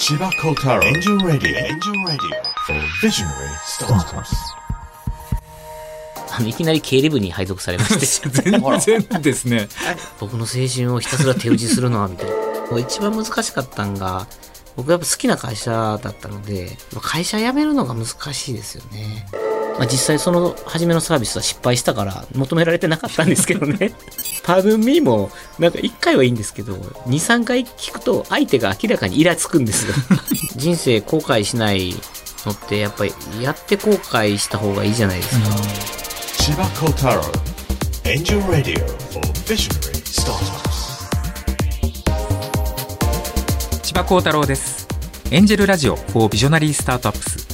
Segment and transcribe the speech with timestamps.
[0.00, 4.34] 千葉幸太郎エンジェルラディオエンジェルラディオ Visionary Startups.
[6.34, 8.30] あのいきなり経理部に配属されまして。
[8.80, 9.68] 全然ですね。
[10.18, 12.34] 僕の青春をひたすら手打ちするのはみたいな。
[12.70, 14.26] もう一番難しかったんが
[14.74, 19.26] 僕やっぱ好きな会社だったので会社辞めるのが難しいですよね、
[19.76, 23.92] まあ、実際その初めのサービスは失敗したから求められてなかったんですけどね
[24.42, 29.94] パードミーもなんか1回はいいんですけど23回聞くと相手が明らかにイラつくんですよ
[30.56, 31.94] 人生後悔しない
[32.46, 35.46] のってやっぱりやって後悔した方がいいじゃないですか、
[36.38, 37.22] 千葉幸太郎
[38.04, 40.70] エンジェルラディオ for Visionary Startups
[43.82, 44.86] 千葉幸太郎です。
[45.32, 47.50] エンジェルラジオ for ビジョナリースタートアップス。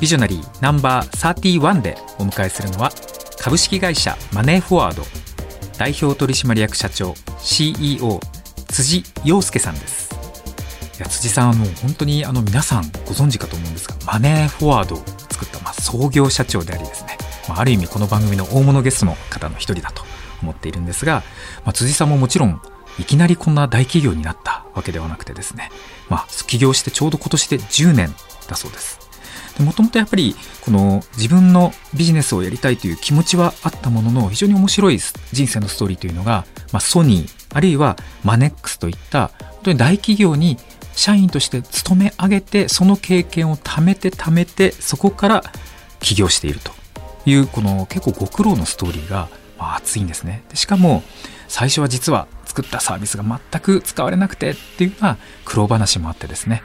[0.00, 2.92] ビジョナリーナンバー31でお迎えするのは
[3.38, 5.02] 株式会社マネーフォワード
[5.78, 8.20] 代表取締役社長 CEO
[8.66, 10.08] 辻陽介さんです。
[10.98, 14.98] いや辻さんあの本当にあの皆さんご存知かと思うんですがマネーフォワードを
[15.30, 17.16] 作ったまあ創業社長でありですね、
[17.48, 20.02] まあ、ある意味この番組の大物ゲストの方の一人だと
[20.42, 21.22] 思っているんですが、
[21.64, 22.60] まあ、辻さんももちろん
[22.98, 25.70] いきなりこんな大企業になったわけではなくてですね、
[26.08, 28.12] まあ、起業してちょうど今年で10年
[28.48, 28.97] だそうです。
[29.58, 34.98] もともとやっぱりこの自分のビジネスをやりたいという気持ちはあったものの非常に面白い
[35.32, 40.58] 人生のストーリーというのが、まあ、ソニーあるいはマネックスといった本当に大企業に
[40.92, 45.44] 社員として勤め上げてその経験を貯めて貯めてそこから
[46.00, 46.72] 起業していると
[47.24, 49.28] いうこの結構ご苦労のストーリーが
[49.58, 50.44] 熱いんですね。
[50.50, 51.02] でしかも
[51.48, 56.62] 最初は実は作ったサービスが全く使われなくてっていうような苦労話もあってですね。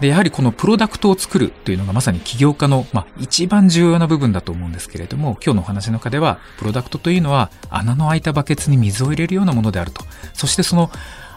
[0.00, 10.02] でやはりこのプロダクトを作るというのがまさに起業家の、まあ、一番重要な部分だと思うんですけれども今日のお話の中ではプロダクトというのは穴の開いたバケツに水を入れるようなものであると。
[10.32, 10.90] そしてその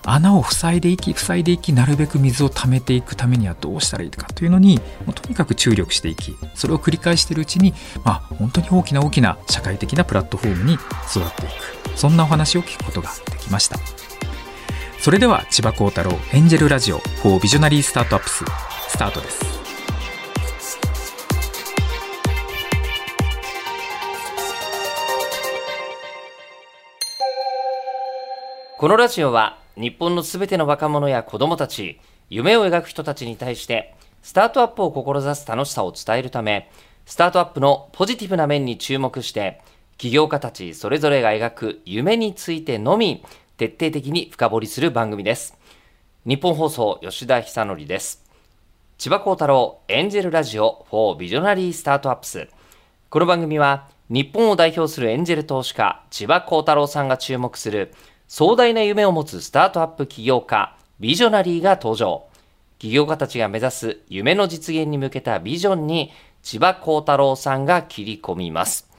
[0.05, 11.97] 穴を塞いでいき塞いでいきなるべく水を溜めていくためにはどうしたらいいかというのにもうとにかく注力していきそれを繰り返しているうちに、まあ、本当に大きな大きな社会的なプラットフォームに育っていく。
[11.97, 14.02] そんなお話を聞くことができました。
[15.03, 18.45] それでは千葉幸太郎エンジェルラジオ for ビジョナリースタートアップス
[18.87, 19.43] スタートです。
[28.77, 31.99] このラジオは日本のすべての若者や子供たち、
[32.29, 36.71] 夢を描く人たちに対して、スタートアップを志す楽しさを伝えるため、
[37.05, 39.59] スタートアップのポジティブな面に注目して、
[39.97, 43.25] 起業家たちそれぞれが描く夢についてのみ、
[43.55, 45.55] 徹底的に深掘りする番組です。
[46.25, 48.23] 日本放送吉田久典です。
[48.97, 52.47] 千葉幸太郎エンジェルラジオ for ビジョナリースタートアップス。
[53.11, 57.93] この番組は日本を代表するエンジェル投資家千葉幸太郎さんが注目する
[58.27, 62.25] 壮大な夢を持つスタートアップ起業家ビジョナリーが登場。
[62.79, 68.89] 起業家たちが目指す夢の実現に向けたビジョンに千葉幸太郎さんが切り込みます。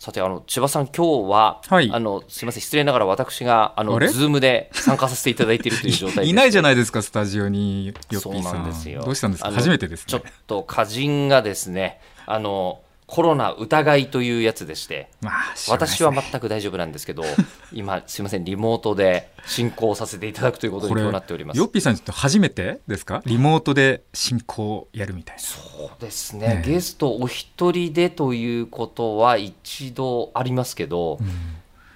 [0.00, 1.90] さて、あの、千葉さん、今日は、はい。
[1.92, 4.08] あの、すみません、失礼ながら私が、あの、あれ？
[4.08, 6.28] ズームで参加させていただいているという状態です。
[6.30, 9.02] い ないじゃないですかスタジオにヨッピそうーさなんんですよ。
[9.04, 9.52] どうしたんですか？
[9.52, 17.24] 初めてですちょっねと歌人がですね、あの、コロナ疑いというやつでして、まあしょうがないです私はね全く大丈夫なんですけど、
[17.74, 21.58] 今、すみません、リモートで進行させていただくということになっております。
[21.58, 21.68] ヨッ。
[21.68, 23.20] ピーさんちょっと初めてですか？
[23.26, 25.42] リモートで進行をやるみたいな。
[25.42, 25.58] そ
[25.98, 31.18] うですえね、えゲストお一人でということは一度ありますけど、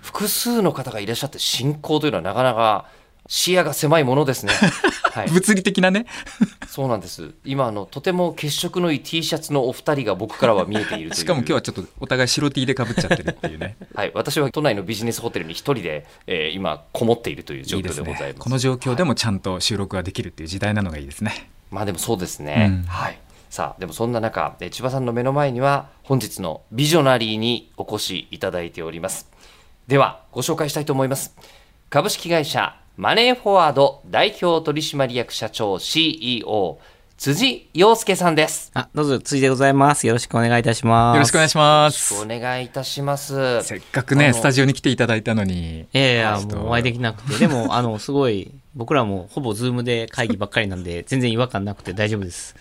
[0.03, 2.87] 複数の方がいらっしゃって進行というのはなかなか
[3.29, 4.53] 視野が狭いものですね。
[5.15, 6.07] はい、物理的なね
[6.67, 7.35] そうなんです。
[7.45, 11.15] 今あのとても血色のいい T シャツのお二人が僕からは見えている。
[11.17, 18.23] しかも今日はちょっとお互い白 T でかぶっちゃってるっていうねはい、私は都内のビジネスホテルに一人で、えー今こもっているという状況いいでございます。
[18.25, 22.83] ねこの状況でもちゃんと収録ができるっていう時代なのがいいですねまあでもそうですね。
[22.85, 23.19] うんはい。
[23.51, 29.31] さあ、でもそんな中、え千葉さんの目の前には本日のビジョナリーにお越しいただいております。
[29.87, 31.37] では、ご紹介したいと思います。
[31.89, 36.79] 株式会社マネーフォワード代表取締役社長 CEO
[37.17, 38.71] 辻庸介さんです。
[38.75, 43.65] あどうぞ辻でございますよろしくお願いいたしますよろしくお願いしますお願いいたします。
[43.65, 52.55] せっかくねスタジオに来ていただいたのにいやいや、もうお会いできなくて、でも、あの、すごい、僕らもほぼズームで会議ばっかりなんで、 全然違和感なくて大丈夫です。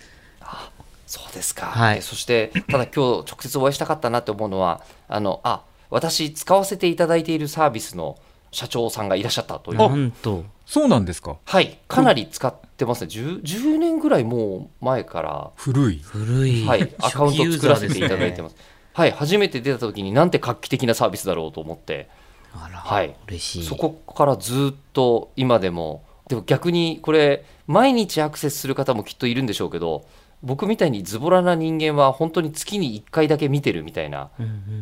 [1.06, 1.68] そうですか。
[1.68, 5.62] はいえそして、ただ今日直接お会いしたかったなって思うのは、あの、あ、
[5.92, 8.18] 私使わせていただいているサービスの
[8.54, 9.78] 社長さんがいらっしゃったという。
[9.80, 11.38] なんと、そうなんですか。
[11.44, 13.08] はい、かなり使ってますね。
[13.08, 16.00] 10, 10年ぐらいもう前から、古い。
[16.00, 16.66] 古い。
[16.66, 18.56] はい、アカウント作らせていただいてまます。
[18.94, 22.10] はい、初めて出た時になんて画期的なサービスだろうと思って、
[22.54, 23.64] あら、はい、嬉しい。
[23.66, 26.04] そこからずっと今でも。
[26.30, 30.06] でも逆にこれ毎日アクセスする方もきっといるんでしょうけど
[30.42, 34.30] 僕みたいにズボラな人間は本当に月に1回だけ見てるみたいな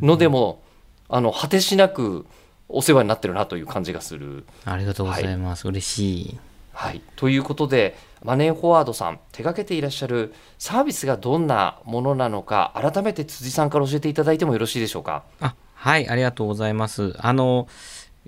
[0.02, 0.64] のでも、
[1.08, 2.26] あの果てしなく
[2.74, 4.46] お世話になってるなという感じがする。
[4.66, 5.68] ありがとうございます。
[5.68, 6.40] 嬉しい。
[6.74, 15.24] はい、ということでマネーフォワードさん手掛けていらっしゃるサービスがどんなものなのか改めて辻さんから教えていただいてもよろしいでしょうか？
[15.42, 17.14] あ、はい、ありがとうございます。
[17.20, 17.68] あの、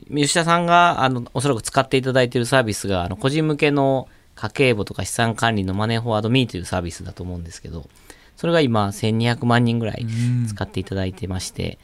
[0.10, 7.88] 吉田さんが、あの、おそらく使っていただいているサービスが、あの、個人向けの家計簿とか資産管理のマネーフォワードミーというサービスだと思うんですけど、
[8.36, 10.06] それが今、1200万人ぐらい
[10.50, 11.78] 使っていただいてまして、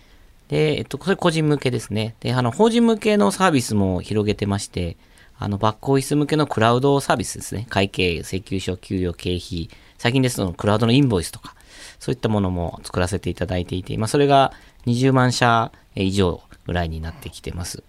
[0.50, 2.16] で、えっと、これ個人向けですね。
[2.20, 4.98] で、あの、法人向けのサービスも広げてまして、
[5.38, 7.66] あの、バックオフィス向けのクラウドサービスですね。
[7.70, 11.56] 会計、請求書、給与、経費、最近ですと、クラウドのインボイスとか、
[12.00, 14.52] そういったものも作らせていただいていて、まあ、それが
[14.88, 17.84] 20万社以上ぐらいになってきてます。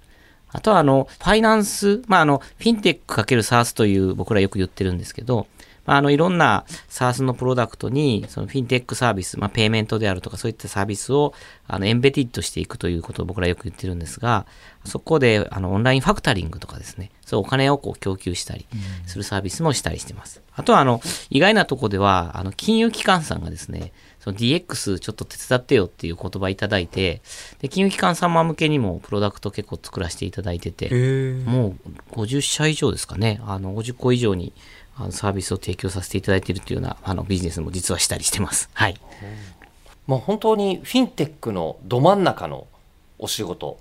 [0.52, 5.46] あとは、あの、ファイナンス、まあ、あの、フィンテック ×SARS という僕らよく言ってるんですけど、
[5.86, 11.34] あ、あの、いろんな SARS のプロダクトに、そのフィンテックサービス、まあ、ペイメントであるとか、そういったサービスを、
[11.66, 14.46] あの、エンベティッドしていくということを僕らよく言ってるんですが、
[14.84, 18.66] そこで、あの、オンラインファクタリングとかですね、そう、お金をこう供給したり
[19.06, 20.42] するサービスもしたりしてます。
[20.54, 21.00] あとは、あの、
[21.30, 27.22] 意外なとこでは、あの、金融機関さんがですね、その DX ちょっと手伝ってよっていう言葉いただいて、
[27.60, 30.88] で、金融機関様向けにもプロダクト結構作らせていただいてて、
[31.46, 34.52] もう50社以上ですかね、あの、50個以上に
[35.00, 38.68] あのサービスを提供させていただいているというようなあのビジネスも実はしたりしてます。
[38.74, 39.00] はい。
[40.06, 42.66] もう本当にフィンテックのど真ん中の
[43.18, 43.78] お仕事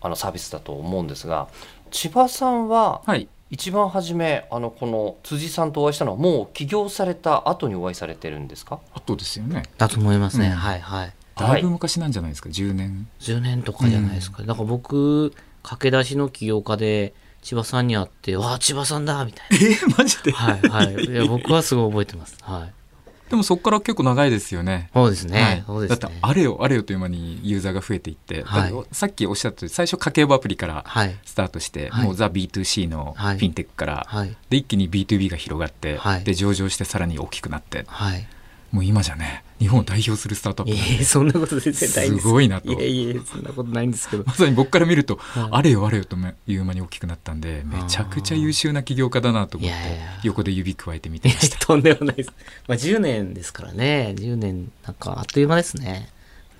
[0.00, 1.48] あのサービスだと思うんですが
[1.90, 8.80] 千葉さんははい一番初めあのこの辻さんとお会いしたのはもう起業された後にお会いされてるんですか？
[8.92, 10.48] あとですよねだと思いますね。
[10.48, 11.12] うんはいはい。
[11.36, 14.42] だいぶ昔なんじゃないですか、10年10年とかじゃないですか。
[14.42, 17.12] だから僕、駆け出しの起業家で
[17.46, 20.32] 千葉さんに会って、わあ、千葉さんだみたいえー、マジで？
[20.32, 20.36] な。
[20.36, 21.04] はいはい。
[21.04, 22.36] いや僕はすごい覚えてます。
[22.42, 22.72] はい。
[23.30, 25.40] でもそこから結構長いですよねそうですね。
[25.40, 25.96] はいそうですね。
[26.00, 31.16] だってあれよあれよという間にユーザーが増えていって、はいさっきおっしゃった最初家計簿アプリからはい。
[31.24, 34.36] スタートして、はいもうザ B2C のフはいィンテックから、はい。
[34.50, 38.26] で一気に B2B が広がって、はいで上場してさらに大きくなってはい。
[38.76, 42.22] もう今じゃね日本を代表するスタートアップいえいえ、そんなこと全然ないです。
[42.22, 44.24] すごいなといえいえ、そんなことないんですけど。
[44.26, 45.16] まさに僕から見ると、い
[45.50, 46.14] あれよあれよと
[46.46, 49.76] いう間に大きくなったんでめちゃくちゃ優秀な起業家だなと思って
[50.24, 51.58] 横で指くわえて見てました。
[51.58, 52.32] とんでもないです。
[52.68, 54.14] まあ、10年ですからね。
[54.18, 56.10] 10年、なんか、あっという間ですね。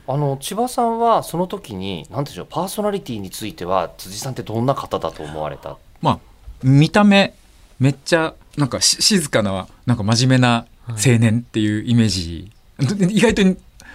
[0.09, 5.77] あの千葉さんはその時に何でしょうパーソナリティについては辻さんってどんな方だと思われた？
[6.01, 6.19] まあ
[6.63, 7.35] 見た目
[7.79, 12.51] めっちゃなんかし静かななんか真面目な青年っていうイメージ、
[13.11, 13.43] 意外と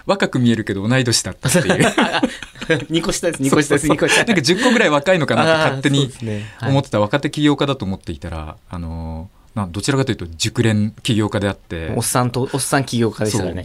[0.06, 1.84] 若く見えるけど同い年だったっていう。
[2.62, 4.16] 2個下です、2個下です、2個下。
[4.16, 6.10] なんか10個ぐらい若いのかなって勝手に
[6.62, 7.00] 思ってた。
[7.00, 9.28] 若手起業家だと思っていたら、あの
[9.70, 11.92] どちらかというと熟練起業家であって。
[11.96, 13.62] おっさんと、おっさん起業家でしたよね。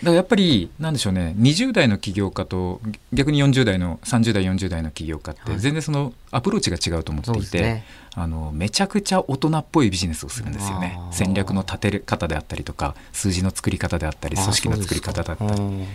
[0.00, 2.80] だからやっぱりなんでしょうね20代の起業家と
[3.12, 5.60] 逆に40代の30代40代の起業家ってはい。
[5.60, 7.84] 全然そのアプローチが違うと思っていて、ですね。
[8.14, 10.98] あのめちゃくちゃ大人っぽいビジネスをするんですよね。
[11.12, 15.86] 戦略の立て方であったりとか数字の作り方であったり組織の作り方だったり。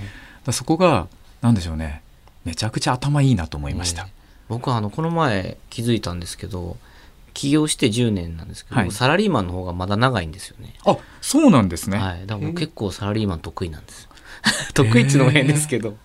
[0.51, 1.07] そこが
[1.41, 2.03] なんでしょうね
[2.43, 6.77] めちゃくちゃ頭いいなと思いました、ええ僕はあのこの前気づいたんですけど
[7.35, 8.91] 起業して10年なんですけど、はい。
[8.91, 10.73] サラリーマンの方がまだ長いんですよね。
[10.85, 12.21] あそうなんですね、はい。
[12.25, 14.09] だから僕結構サラリーマン得意なんです。
[14.73, 15.95] 得意っていうのも変ですけど、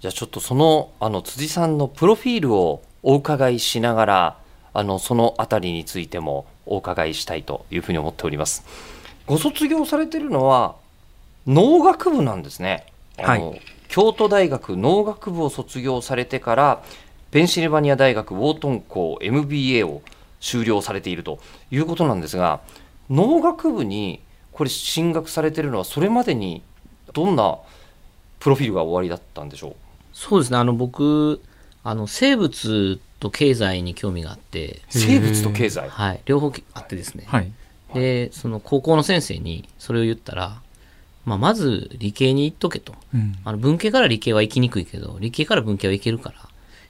[0.00, 4.38] じゃあちょっとそのあの辻さんのプロフィールをお伺いしながら
[4.72, 8.64] あのそのあたりについてもお伺いしたいというふうに思っております。
[9.26, 10.76] ご卒業されてるのは
[11.46, 12.86] 農学部なんですね。
[13.18, 13.54] あの
[13.88, 16.82] 京都大学農学部を卒業されてから
[17.30, 20.02] ペンシルバニア大学ウォートン校 MBA を
[20.44, 21.38] 修了されていると
[21.70, 22.60] いうことなんですが
[23.08, 24.20] 農学部に
[24.52, 26.62] これ進学されてるのはそれまでに
[27.14, 27.58] どんな
[28.40, 29.74] プロフィールが終わりだったんでしょう？
[30.12, 30.58] そうですね。
[30.58, 31.40] あの僕
[31.82, 35.88] あの生物と経済に興味があって、生物と経済？
[35.88, 37.50] はい、両方あってですね、はい。
[37.94, 40.60] でその高校の先生にそれを言ったら、
[41.24, 42.94] まあ、まず理系に行っとけと。
[43.14, 43.34] うん。
[43.44, 46.36] あの文系から理系は行きにくいけど理系から文系は行けるから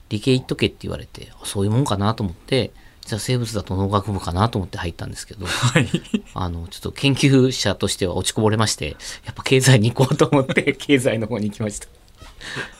[0.09, 2.71] 理系行っとけって言われてあそういうもんかなと思って
[3.05, 5.87] じゃあ生物だと農学部かなと思って入ったんですけどはい。
[6.33, 11.87] あのちょっと研究者としては落ちこぼれましてやっぱ経済に行こうと思って 経済の方に行きました。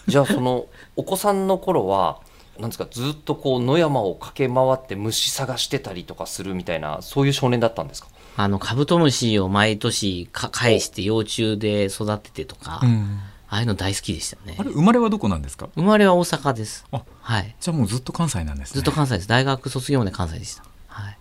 [0.07, 0.65] じゃあその
[0.95, 2.19] お子さんの頃は
[2.59, 8.07] なんですかずっとこう野山を駆け回って虫探してたりとかするみたいなそういう少年だったんですか？
[8.37, 13.19] あのカブトムシを毎年か返して幼虫で育ててとか、うん
[13.55, 14.57] ああいうの大好きでしたね。
[14.59, 15.69] あれ生まれはどこなんですか？
[15.75, 16.85] 生まれは大阪です。
[16.91, 17.55] あはい。
[17.57, 18.73] じゃあもうずっと関西なんですね。
[18.75, 19.29] ずっと関西です。
[19.29, 20.65] 大学卒業まで関西でした。
[20.87, 21.17] はい。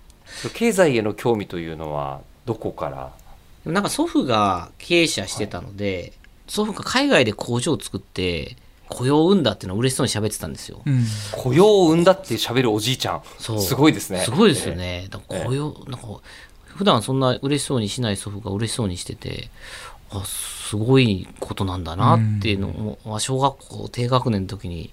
[0.52, 3.72] 経済への興味というのはどこから？
[3.72, 6.12] なんか祖父が経営者してたので、
[6.48, 8.56] 祖父が海外で工場を作って
[8.88, 10.82] 雇用を生んだっていうのを嬉しそうに喋ってたんですよ。
[10.84, 11.04] うん。
[11.30, 13.22] 雇用を生んだって喋るおじいちゃん。
[13.38, 13.60] そう。
[13.60, 14.18] すごいですね。
[14.18, 15.06] すごいですよね。
[15.08, 16.08] だから雇用、なんか
[16.64, 19.48] 普段そんな嬉しそうにしない祖父が嬉しそうにしてて、
[20.20, 24.92] あすごいことなんだなっていうのを、まあ小学校低学年の時に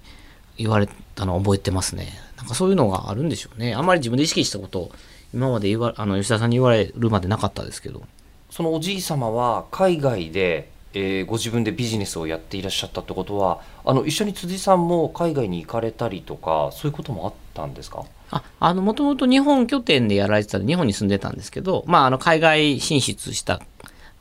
[0.57, 2.07] 言われたのを覚えてますね。
[2.37, 3.73] なんかそういうのがあるんでしょうね。
[3.73, 4.91] あんまり自分で意識したことを
[5.33, 8.03] 今まで言わあの吉田さんに言われるまでなかったですけど。
[8.49, 18.03] そのおじい様は海外で、えーご自分でビジネスをやっていらっしゃったってことはあの一緒に辻さんも海外に行かれたりとかそういうこともあったんですか？
[18.31, 23.61] あ、あの、もともと日本拠点でやられてた日本に住んでたんですけど、まあ、あの、海外進出した、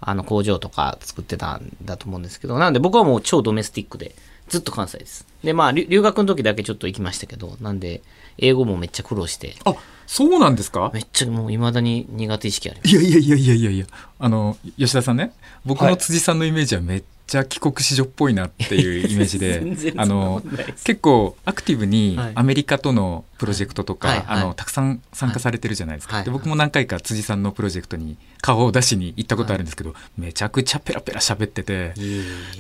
[0.00, 4.14] あの、工場とか作ってたんだと思うんですけど、なので僕はもう超ドメスティックで、
[4.48, 5.26] ずっと関西です。
[5.44, 8.02] で、まあ、留留学の時だけちょっと行きましたけど、なんで、
[8.38, 9.74] 英語もめっちゃ苦労して、あ
[10.06, 10.90] そうなんですか？
[10.92, 12.90] めっちゃもう未だに苦手意識あります。
[12.90, 13.86] いやいやいやいやいやいや
[14.18, 15.32] あの吉田さんね
[15.64, 19.62] 僕はいの辻さんのイメージはめっちゃ帰国子女っぽいなっていうイメージで
[19.96, 20.42] あの
[20.84, 22.32] 結構アクティブにはい。
[22.34, 24.18] アメリカとのプロジェクトとか、はい。
[24.18, 26.24] はいあのたくさん参加されてるじゃないですか、はい。
[26.24, 31.94] で僕も何回か辻さんのプロジェクトに顔を出しに行ったことあるんですけど、めちゃくちゃペラペラ喋ってて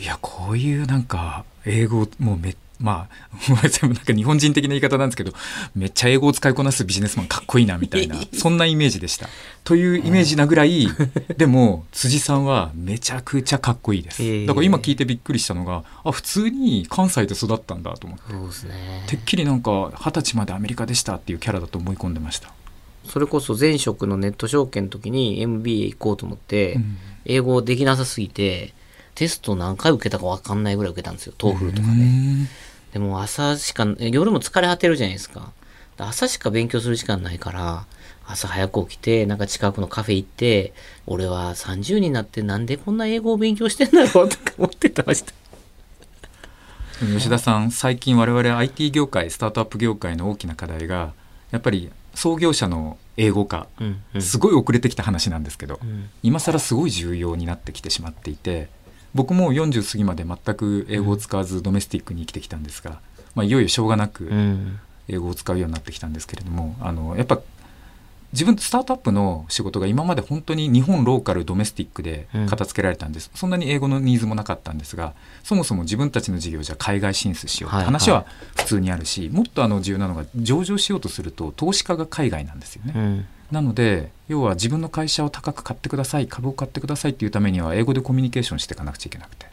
[0.00, 3.60] いやこういうなんか英語もうめまあごめ
[3.92, 5.32] んなんか日本人的な言い方なんですけど
[5.74, 9.28] めっちゃ英語を使いこなすビジネスマンかっこいいなみたいな そんなイメージでした。
[9.62, 10.88] というイメージなぐらい
[11.36, 14.22] でも辻さんはめちゃくちゃかっこいいです。
[14.22, 18.32] ええだから今聞いてびっくりしたのがあ普通に関西で育ったんだと思って。
[18.32, 19.04] そうですね。
[19.06, 22.52] てっきりなんか二十歳までアメリカでしたっていうキャラだと思い込んでました。
[23.06, 28.72] それこそ前職のネット証券の時に MBA 行こうと思って、うん英語できなさすぎて、
[29.14, 31.34] テスト何回受けたか分かんないぐらい受けたんですよ。
[31.36, 32.48] TOEFL とかうね。
[32.90, 35.52] んでも朝しか、夜も疲れ果てるじゃないですか。
[35.96, 37.86] で朝しか勉強する時間ないから、
[38.26, 40.72] 朝早く起きて、なんか近くのカフェ行って、
[41.06, 45.32] 俺は30になってなんでこんな英語を勉強してんだろうとか思ってました。
[47.00, 51.14] 吉田さん最近我々 IT 業界スタートアップ業界の大きな課題が
[51.50, 54.22] やっぱり創業者の英語化うん、うん。
[54.22, 58.68] すごい遅れてきた話なんですけど、うん今更すごい重要になってきてしまっていて
[59.14, 63.00] 僕も40過ぎまで全く英語を使わずドメスティックに生きてきたんですが、
[63.34, 64.78] まあ、いよいよしょうがなくうん。
[65.12, 67.40] 英語を使うようになってきたんですけれどもあのやっぱ
[68.32, 78.26] 自分スタートアップの仕事が今まで本当に日本ローカルドメスティックで片付けられたんです、そんなに英語のニーズもなかったんですがそもそも自分たちの事業じゃ海外進出しようって話は
[78.56, 82.92] 普通にあるし、もっとあの重要なのが上場しようとすると投資家が海外なんですよね。
[82.94, 83.26] うん。
[83.50, 89.46] なので要は自分の会社を高く買ってください株を買ってくださいっていうためには英語でコミュニケーションしていかなくちゃいけなくて。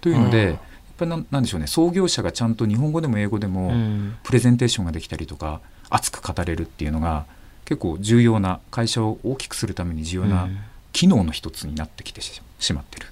[0.00, 0.58] というので、うん
[0.92, 4.16] やっぱりなんなんでしょうね創業者がちゃんと日本語でも英語でも、うん。
[4.22, 7.24] プレゼンテーションができたりとか熱く語れるっていうのが
[7.64, 10.58] 結構重要な会社を大きくするために重要なうん
[10.92, 13.06] 機能の一つになってきてししまってる。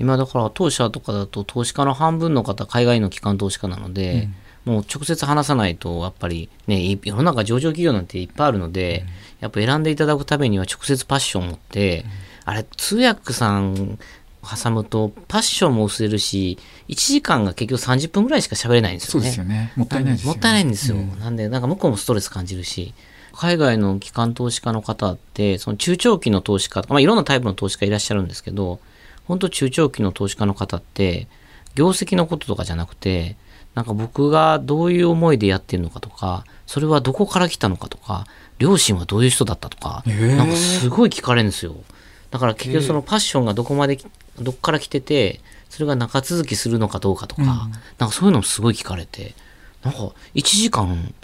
[0.00, 4.28] 今だから当社とかだと投資家の半分の方海外の機関投資家なので、
[4.64, 9.04] もう直接話さないとやっぱりねい世の中上場企業なんていっぱいあるので、
[9.40, 12.04] やっぱ選んでいただくためには直接パッションを持って、
[12.44, 13.98] あれ通訳さん
[14.42, 19.30] 挟むとパッションも薄れるし1時間が結局30分ぐらいしか喋れないんですよね。
[19.30, 20.34] そうですよねもったいないですよね。
[20.34, 20.96] もったいないんですよ。
[20.96, 22.94] うんなんで、なんか向こうもストレス感じるし、
[23.32, 28.80] 海外の機関投資家の方って、その中長期の投資家、まあいろんなタイプの投資家いらっしゃるんですけど、
[29.24, 31.28] 本当中長期の投資家の方って、
[31.74, 33.36] 業績のこととかじゃなくて、
[33.74, 38.26] なんか僕がどういう思いでやってるのかとか、それはどこから来たのかとか、
[38.58, 41.74] 両親はどういう人だったとか、なんかすごい聞かれるんですよ。
[42.30, 44.06] だから結局そのパッションがどこまでき、
[44.40, 49.34] どっから来てて、それが長続きするのかどうかとか、うんなんかそういうのもすごい聞かれて、
[49.82, 50.00] なんか
[50.34, 51.14] 1時間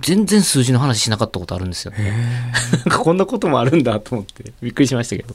[0.00, 2.42] 全然数字の話しなかったことあるんですよね。
[2.72, 5.34] なんかこんなこともあるんだと思ってびっくりしましたけど。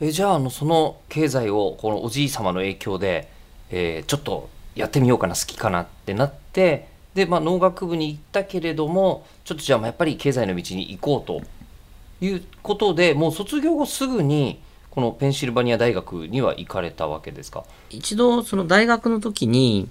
[0.00, 3.30] えじゃああのその経済をこのおじい様の影響で、
[3.70, 11.42] えーちょっとやってみようかな好きかなってなってで、まあ、農学部に行ったけれどもちょっとじゃあまあやっぱり経済の道に行こうと
[12.24, 17.64] いうことでもう卒業後すぐにこのペンシルバニア大学には行かれたわけですか？
[17.90, 19.88] 一度その大学の時に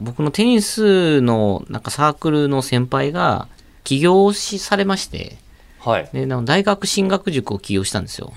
[0.00, 3.48] 僕のテニスのなんかサークルの先輩が
[3.84, 5.36] 起業しされまして
[5.78, 6.08] はい。
[6.12, 8.32] で大学進学塾を起業したんですよ。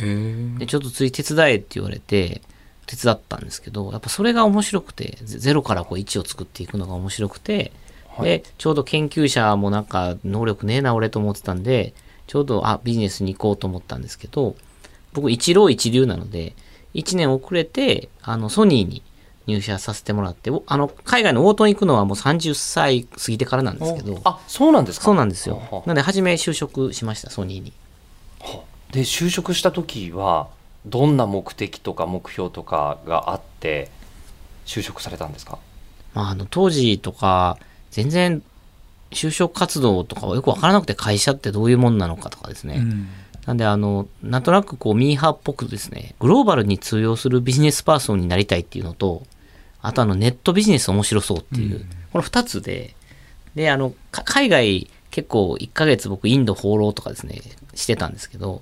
[0.58, 2.42] でちょっとつい手伝えって言われて
[2.90, 7.72] 手伝ったんですけどやっぱそれが面白くてゼゼロからこう1を作っていくのが面白くて、
[8.08, 8.26] はい。
[8.26, 11.94] でちょうど研究者もなんか能力ねえな俺と思ってたんで
[12.26, 14.56] ちょうどあビジネスに行こうと思ったんですけど
[15.14, 16.56] 僕一浪一流なので
[16.96, 19.04] 1年遅れてあのソニーに
[19.46, 25.06] 入社させてもらっておあの海外のオートン行くのはもう30歳過ぎてからなんですけどあそうなんですか？
[25.06, 25.56] そうなんですよ。
[25.56, 27.74] ははなので初め就職しましたソニーに。
[28.92, 30.48] で就職した時は
[30.90, 33.90] どんな目的とか目標とかがあって
[34.66, 35.60] 就職されたんですか？
[36.14, 37.58] まあ、あの当時とか
[37.92, 38.42] 全然
[39.12, 43.08] 就職活動とかはよく分からなくて会社ってどういうもんなのかとかですね、うん。
[43.46, 49.24] なんであのなんとなくこうミーハーっぽくですねグローバルに通用するビジネスパーソンになりたいっていうのと
[49.82, 51.90] あとあのネットビジネス面白そうっていう、うん。
[52.12, 52.96] この2つで
[53.56, 57.42] であのか海外結構1ヶ月僕インド放浪とかですね
[57.74, 58.62] してたんですけど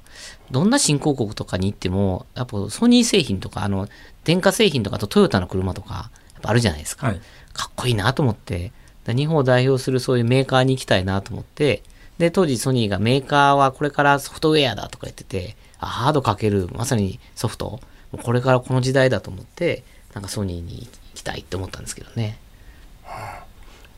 [0.51, 3.87] どんな新興国とかに行ってもやっぱソニー製品とかあの
[4.23, 7.21] 電化製品とかあとトヨタの車とかやっぱあるじゃないですか、はい。
[7.53, 8.71] かっこいいなと思って、
[9.03, 11.81] だ日本を代表するそういうメーカーに行きたいなと思って、
[12.19, 17.79] で、当時ソニーがメーカーはこれからソフトウェアだとか言ってて、あハードかける、まさにソフト、
[18.23, 22.37] これからこの時代だと思って、なんかソニーに行きたいって思ったんですけどね。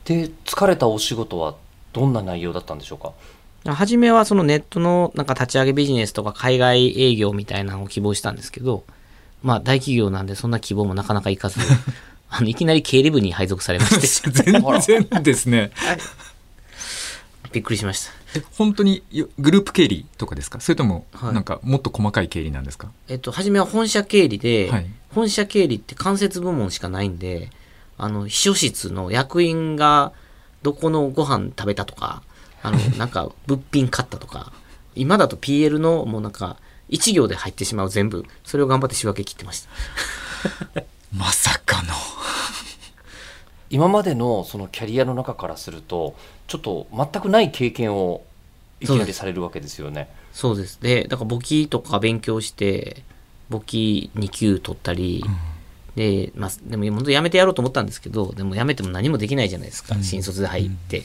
[0.04, 1.54] で疲れたお仕事は
[1.92, 3.74] どんな内容だったんでしょうか？
[3.74, 8.84] 初めはそのネットのなんか立ち上げビジネスとか海外営業みたいなのを希望したんですけど、
[9.42, 11.60] まあ大企業なんでそんな希望もなかなかいかず、
[12.30, 14.62] あのいきなり経理部に配属されまして、 全
[15.10, 15.72] 然ですね。
[17.52, 18.12] びっくりしました。
[18.38, 20.60] え本当によグループ経理とかですか？
[20.60, 21.34] それともはい。
[21.34, 24.86] なんかもっと細かい経理なんですか、えっと、初めは本社経理で、はい。
[25.14, 27.50] 本社経理って間接部門しかないんで、
[27.98, 30.12] あの、秘書室の役員が
[30.62, 32.22] どこのご飯食べたとか、
[32.62, 34.52] あの、 なんか物品買ったとか、
[34.94, 36.56] 今だと PL のもうなんか、
[36.88, 40.82] 一行で入ってしまう全部、それを頑張って仕分け切ってました。
[41.16, 41.94] まさかの
[43.70, 48.24] 今までのそのキャリアの中からするとちょっと全くない経験を
[48.80, 50.08] いきなりされるわけですよね。
[50.32, 50.80] そうです。
[50.80, 53.02] で、だから簿記とか勉強して、
[53.48, 55.24] 簿記2級取ったり、
[55.96, 60.04] で、まあ、でも本当やめてやろうと思ったんですけど、でもやめても何もできないじゃないですか、うん。
[60.04, 61.04] 新卒で入って。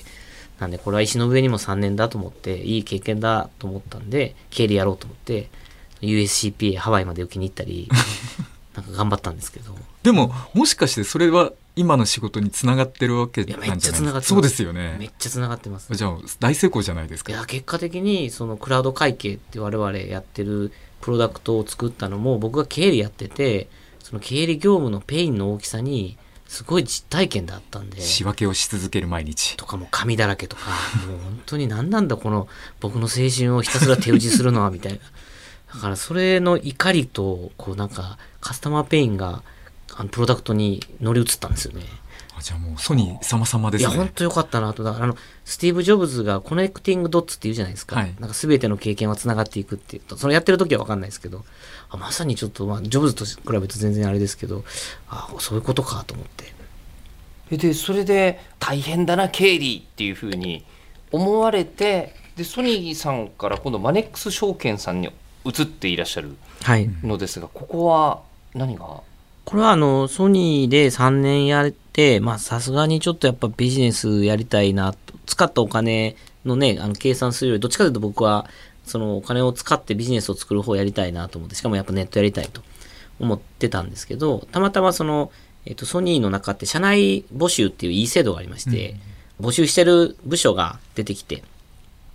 [0.60, 5.50] なんで、これは石の上にも3年だと思って、いい経験だと思ったんで、経理やろうと思って、
[6.02, 7.90] USCPA ハワイまで受けに行ったり、
[8.76, 14.28] なんか頑張ったんですけど、でももしかしてそれは今の仕事につながってるわけなんじゃないゃ繋がってます。
[14.28, 15.94] そうですよめねっちゃ繋がってます。
[15.96, 17.32] じゃあ大成功じゃないですか？
[17.32, 23.68] いや結果的にそのクラウド会計って我々やってるプロダクトを作ったのも僕が経理やってて
[24.06, 26.16] その経理業務のペインの大きさに
[26.48, 29.58] すごい実体験だったんで仕訳をし続ける毎日。
[29.58, 30.62] とかもう紙だらけとか
[31.08, 32.48] もう本当に何なんだこの
[32.80, 35.00] 僕の青春をひたすら手打ちするのはみたいな。
[35.74, 39.42] だからそれの怒りとこうなんかカスタマーペインが
[39.96, 41.82] あのプロダクトに乗り移ったんですよね。
[41.82, 42.05] あ
[42.46, 44.84] じゃあもうソニー様々ですいや、ね本当よかったなと。
[44.84, 47.96] だから、あの、スティーブ・ジョブズが connecting dots って言うじゃないですか。
[47.96, 51.44] はいなんか全ての経験はつながっていくっていうと、そのやってる時は分かんないですけど、
[51.90, 54.64] あまさにちょっと、まあ、ジョブズと比べると全然あれですけど、
[55.10, 56.54] あそういうことかと思って。
[57.50, 60.64] えでそれで大変だな経理っていうふうに
[61.12, 65.10] 思われてでソニーさんから今度マネックス証券さんに
[65.46, 66.90] 移っていらっしゃるはい。
[67.04, 68.22] のですがここは
[68.54, 69.02] 何が？
[69.46, 78.50] これはあの、ソニーで3年やって、まさすがにちょっとやっぱビジネスやりたいなと、使ったお金のね、あの計算するより、どっちかというと僕は、
[78.86, 82.62] そのお金を使ってビジネスを作る方やりたいなと思って、しかもやっぱネットやりたいと
[83.20, 85.32] 思ってたんですけど、たまたまその、
[85.66, 88.96] えっと、ソニーの中って社内募集っていういい制度がありまして、
[89.40, 91.44] 募集してる部署が出てきて、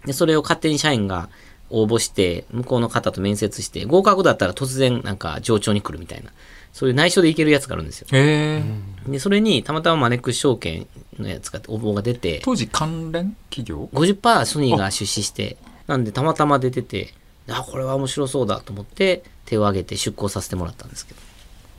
[0.04, 1.28] で、それを勝手に社員が
[1.68, 6.30] 応募して、向こうの方と面接して、合格だったら突然なんか上長に来るみたいな、
[6.72, 8.08] そういう内緒でいけるやつがあるんですよ。
[8.10, 10.86] で、それにたまたまマネックス証券
[11.18, 15.56] のやつが応募が出て、当時関連企業？50%ソニーが出資して、
[15.86, 17.14] なんでたまたま出てて、
[17.48, 21.20] あ、これは面白そうだと思って手を挙げて出向させてもらったんですけど。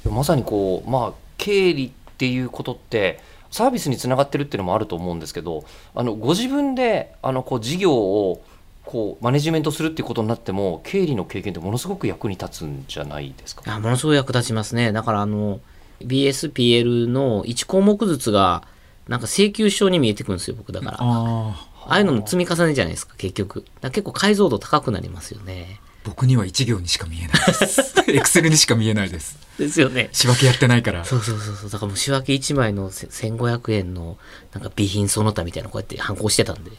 [0.10, 3.20] まさにこうまあ経理っていうことって
[3.52, 8.44] サービスにつながってるっていうのもあると思うんですけどあのご自分であのこう事業を
[8.92, 13.64] こうマネジメントするっていうことになっても経理の経験ってものすごく役に立つんじゃないですか？
[13.66, 14.92] いや、ものすごい役立ちますね。
[14.92, 15.62] だからあの、
[16.02, 18.64] BSPL の1項目ずつが、
[19.08, 20.98] なんか請求書に見えてくるんですよ、僕だから。
[21.00, 23.62] ああああいうのの積み重ねじゃないですか、結局。
[23.62, 25.80] だから結構解像度高くなりますよね。
[26.04, 30.10] 僕には一行にしか見えないです エクセルにしか見えないですですよね。
[30.14, 31.70] 仕分けやってないからそうそうそうそう。
[31.70, 34.18] だからもう仕分け1枚のせ1500円の
[34.52, 36.72] なんか備品その他みたいなのこうやって反抗してたんで。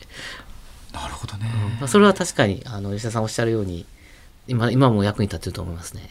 [0.93, 1.51] なるほどね、
[1.81, 3.87] まあ、それは確かに、あの、吉田さんおっしゃるように、
[4.47, 6.09] 今、今も役に立ってると思いますね。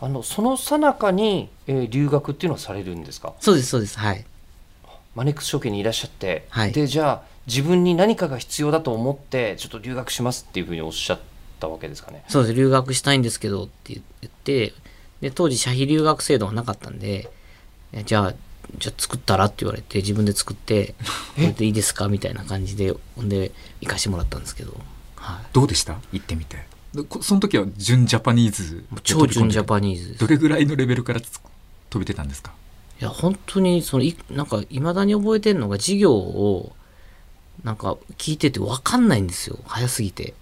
[0.00, 3.32] あのその最中に、えー留学っていうのはされるんですか？
[3.40, 3.98] そうです、そうです。
[3.98, 4.24] はい。
[5.16, 11.18] マネックス証券にいらっしゃって、はいでじゃあ自分に何かが必要だと思ってちょっと留学しますっていうふうにおっしゃっ
[11.58, 12.22] たわけですかね？
[12.28, 14.72] そうです、留学したいんですけどって言って、
[15.20, 17.28] で、当時、社費留学制度がなかったんで、
[17.92, 18.34] えじゃあ、
[18.76, 20.94] じゃあ作ったらって言われて、自分で作って、
[21.36, 24.76] これでいいですかみたいな感じで、ほんで、行かしてもらったんですけど、
[25.16, 25.46] はい。
[25.52, 25.98] どうでした？
[26.12, 26.64] 行ってみて。
[27.20, 31.38] その時は純ジャパニーズ超純ジャニパニーズどれぐらいのレベルからつ
[31.90, 32.52] 飛びてたんですか？
[33.00, 36.72] いや本当にそのいなんかいまだに覚えてるのが授業を
[37.62, 39.58] なんか聞いてて分かんないんですよ。
[39.66, 40.34] 早すぎて。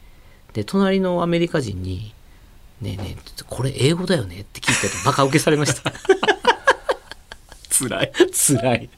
[0.52, 2.14] で隣のアメリカ人に
[2.80, 5.92] 「ねえねえこれ英語だよね?」って聞いててバカ受けされました
[7.78, 8.12] 辛い。
[8.32, 8.90] 辛い。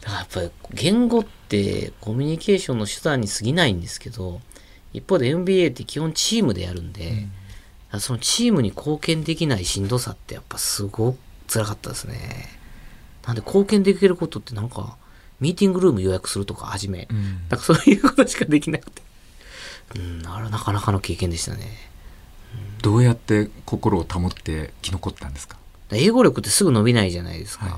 [0.00, 4.40] だからやっぱり言語ってコミュニケーションの手段に過ぎないんですけど
[4.92, 7.26] 一方で NBA って基本チームでやるんで、だか
[7.92, 12.16] らそのチームに貢献できないしんどさってやっぱすごく辛かったですね。
[13.26, 14.96] なんで貢献できることってなんか
[15.38, 17.22] ミーティングルーム予約するとかはじめ、うん。
[17.48, 19.02] なんかそういうことしかできなくて。
[19.96, 21.66] うんあれはなかなかの経験でしたね。
[22.82, 25.58] どうやって心を保って生き残ったんですか？
[25.96, 27.66] 英語力ってすぐ伸びないじゃないですか。
[27.66, 27.74] はい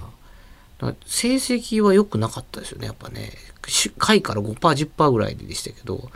[1.07, 3.31] 成績は良くなかったですよね、やっぱね。
[3.69, 6.11] し下位から5%、10%ぐらいでしたけど、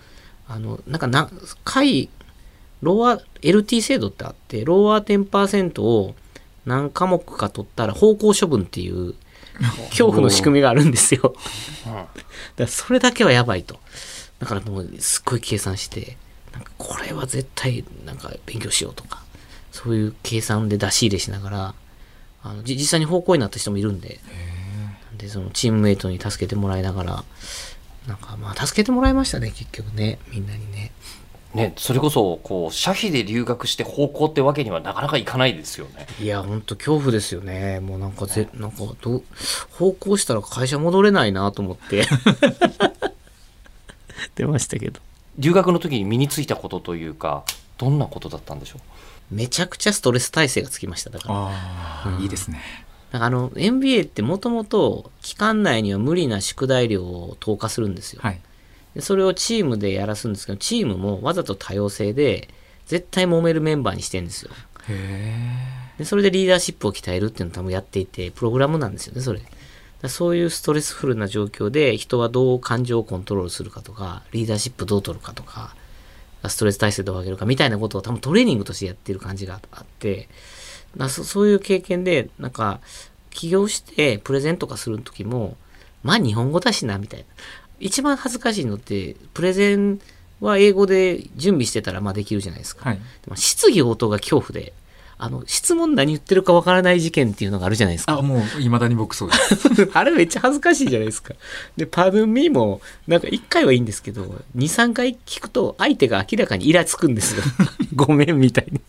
[0.48, 1.30] あの、なんかな、
[1.64, 2.08] 下位、
[2.82, 6.16] ローア、LT 制度ってあって、ローアー10%を
[6.64, 9.14] 何科目か取ったら方向処分っていう
[9.90, 11.34] 恐怖の仕組みがあるんですよ。
[11.86, 12.08] だか
[12.56, 13.78] らそれだけはやばいと。
[14.40, 16.16] だからもうすっごい計算して、
[16.52, 19.22] なんかこれは絶対なんか勉強しようとか、
[19.70, 21.74] そういう計算で出し入れしながら、
[22.50, 24.20] あのじ実際に方向になった人もいるんで、
[25.18, 27.24] でそのチームメイトに助けてもらいながら、
[28.06, 30.92] なんかまあ助けてもらいましたね、結局ね、みんなにね。
[31.54, 36.06] ね、それこそこう社費で留学して方向ってわけにはなかなかいかないですよね。
[36.20, 37.80] いや、ほんと恐怖ですよね。
[37.80, 39.24] もうなんかぜ、なんかどう、
[39.70, 42.06] 方向したら会社戻れないなと思って。
[44.36, 45.00] 出ましたけど。
[45.38, 47.44] 留学の時に身についたことというか
[47.78, 48.80] どんなことだったんでしょ
[49.30, 51.10] めちゃくちゃストレス耐性がつきました。
[51.10, 51.34] だから。
[51.34, 52.60] ああ、いいですね
[53.12, 58.20] なんかあの、MBA ってもともと期間内には無理な宿題量を投下するんですよ。
[58.22, 58.40] はい
[58.96, 62.48] でそれをチームでやらすんですけど、チームもわざと多様性で、
[62.86, 64.50] 絶対揉めるメンバーにしてるんですよ。
[64.88, 65.54] へ
[65.98, 69.42] で、それでリーダーシップを鍛えるっていうのを多分やっていて、プログラムなんですよね、それ。
[70.08, 75.76] そういうストレスフルな状況で人はどう感情をコントロールするかとか、リーダーシップどう取るかとか、
[76.48, 80.28] ストレス耐性どう上げるかみたいなことを多分トレーニングとしてやってる感じがあって、
[80.96, 82.80] だそそういう経験で、なんか、
[83.30, 85.56] 起業してプレゼントとかする時も、
[86.02, 87.26] まあ日本語だしな、みたいな。
[87.80, 90.00] 一番恥ずかしいのって、プレゼン
[90.40, 92.88] は英語で準備してたらまあできるじゃないですか。
[92.88, 94.72] はいでも質疑応答が恐怖で、
[95.18, 98.18] あの、質問何言ってるかわからない事件っていうのがあるじゃないですか。
[98.18, 101.34] あもういまだに僕そうです あれめっちゃ恥ずかしいじゃないですか。
[101.76, 107.42] で、パドゥンミーも、なんか1回はいいんですけど、2、3回聞くと相手が明らかにイラつくんですよ。
[107.94, 108.80] ごめんみたいに。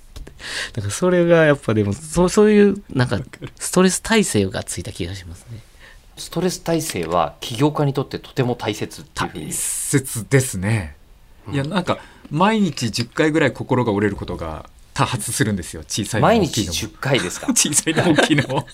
[0.74, 3.20] だからそれがやっぱでも、そうそういう、なんか、
[3.58, 5.60] ストレス耐性がついた気がしますね。
[6.18, 10.96] ストレス耐性は起業家にとってとても大切っていうふうに大切ですね
[11.52, 15.84] いやなんか毎日10回ぐらい心が折れることが多発するんですよ。
[15.88, 16.96] 小さいの毎日も大きいのも。
[16.96, 17.48] 10回ですか？
[17.54, 18.68] 小さいのも大きいのも。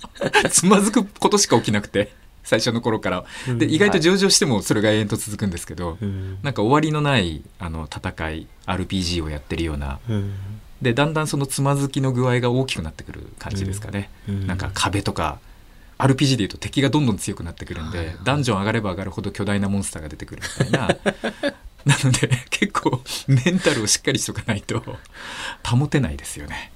[0.49, 2.13] つまずくことしか起きなくて
[2.45, 3.25] 最初の頃から。
[3.57, 6.37] で意外と上場してもそれが永遠と続くんですけど、うん。
[6.41, 9.99] なんか終わりのないあの戦い RPG をやってるような。
[10.07, 10.33] うん。
[10.81, 14.47] でだんだんそのつまずきの具合が大きくなってくる感じですかね、うん。
[14.47, 15.39] なんか壁とか
[15.97, 20.87] RPG でいうと敵がどんどん強くなってくるんで、ダンジョン上がれば上がるほど巨大なモンスターが出てくるみたいな
[21.85, 24.83] なので結構メンタルをしっかりしとかないと
[25.65, 26.71] 保てないですよね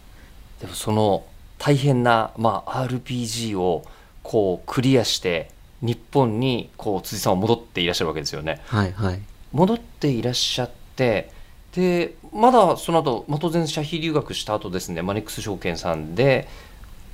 [0.60, 1.26] でもその
[1.58, 3.86] 大変な、まあ、RPG を
[4.24, 8.62] こうクリアして日本にこう辻さんは戻っていらっしゃるわけですよね。
[8.68, 9.22] はいはい。
[9.54, 11.32] 戻っていらっしゃって
[11.74, 16.48] でまだその後、まあ、当然社費留学した後ですねマネックス証券さんで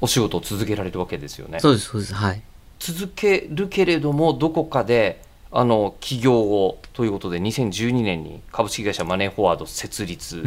[0.01, 1.59] お仕事を続けられるわけですよね。
[1.59, 2.13] そうです、そうです。
[2.13, 2.41] はい。
[2.79, 5.21] 続けるけれどもどこかで
[5.55, 10.43] あの起業をということで2012年に株式会社マネーフォワード設立。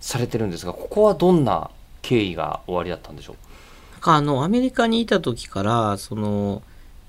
[0.00, 3.36] されてるんですが、ここはどんな経緯が終わりだったんでしょう？
[3.92, 6.62] なんかあの、アメリカにいた時から、その、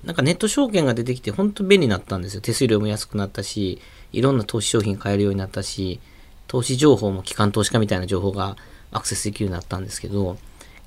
[0.04, 2.41] なんかネット証券が出てきて本当便利になったんですよ。
[2.41, 3.80] 手数料も安くなったし、
[4.12, 6.02] いろんな投資商品買えるようになったし、
[6.47, 8.58] 投資情報も機関投資家みたいな情報が
[8.91, 10.38] アクセスできるようになったんですけど、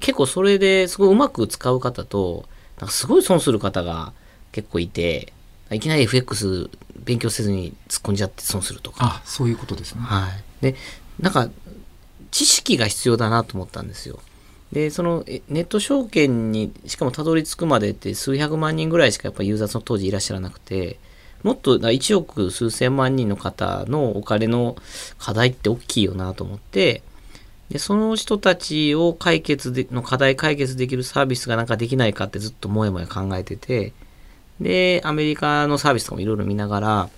[0.01, 2.45] 結構それですごいうまく使う方と、
[2.79, 4.13] なんかすごい損する方が
[4.53, 5.33] 結構いて、
[5.71, 6.71] いきなり FX
[7.05, 8.99] 勉強せずに突っ込んじゃって損するとか。
[9.01, 10.63] あそういうことですねはい。
[10.63, 10.77] で、
[11.21, 11.49] なんか、
[12.31, 14.19] 知識が必要だなと思ったんですよ。
[14.73, 20.99] で、そのえネット証券にしかもたどり着くまでって数百万人ぐらいしかやっぱユーザーその当時いらっしゃらなくて、
[21.45, 24.77] もっとだ1億数千万人の方のお金の
[25.19, 27.03] 課題って大きいよなと思って、
[27.69, 33.93] で、その人たちを解決で、の課題解決できるサービスがなんかできないかってずっともやもや考えてて、
[34.61, 37.11] で、アメリカのサービスとかもいろいろ見ながら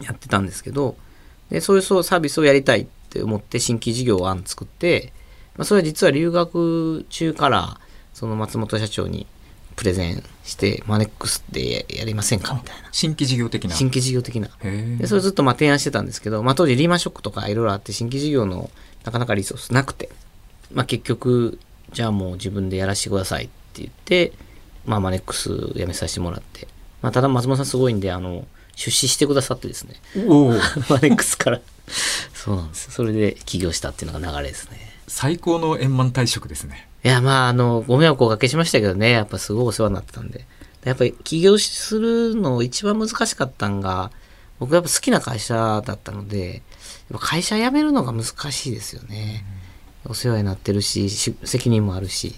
[0.00, 0.96] やってたんですけど、
[1.50, 5.12] で、そういうそうサービスをやりたいっって思って新規事業案作って、
[5.56, 7.80] まあ、それは実は留学中から
[8.14, 9.26] その松本社長に
[9.74, 12.88] プレゼンしてマネックスってやりませんかみたいな。
[12.92, 13.74] 新規事業的な。
[13.74, 14.48] 新規事業的な。
[14.62, 18.70] でそれずっとまあ提案してたんですけど、まあ、当時リーマンショックとかいろいろあって新規事業の
[19.04, 20.10] なかなかリソースなくて、
[20.72, 21.58] まあ、結局
[21.92, 24.32] じゃあもう自分でやらせてくださいって言って、
[24.86, 26.66] まあ、マネックス辞めさせてもらって、
[27.02, 29.96] まあ、ただ松本さんすごいんであの出資してくださってですね。
[30.88, 31.60] マネックスから。
[32.34, 34.78] そうなんですそれで起業したっていうのが流れですね。
[35.06, 36.88] 最高の円満退職ですね。
[37.04, 39.10] いやまああのご迷惑をおかけしましたけどね。
[39.10, 40.46] やっぱすごいお世話になってたんで。
[40.84, 44.10] やっぱり起業するの一番難しかったんが
[44.58, 46.62] 僕やっぱ好きな会社だったので
[47.18, 49.44] 会社辞めるのが難しいですよね、
[50.04, 52.36] お世話になってるしし責任もあるし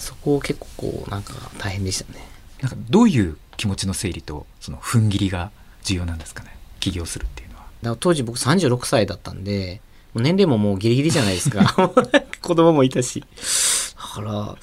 [0.00, 2.20] そこを結構こうなんか大変でしたね。
[2.60, 5.50] なんかどういう気持ちの整理とその踏ん切りが
[5.82, 6.56] 重要なんですかね？
[6.80, 7.64] 起業するっていうのは。
[7.82, 9.80] だ当時僕36歳だったんで
[10.14, 11.90] 年齢ももうギリギリじゃないですか。
[12.42, 13.20] 子供もいたし。
[13.20, 14.56] だから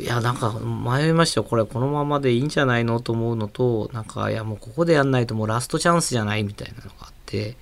[0.00, 1.44] いやなんか迷いましたよ。
[1.44, 7.56] これこのままでいいんじゃないのと思うのとなんかいやもうここでやんないともうラストチャンスじゃないみたいなのがあって。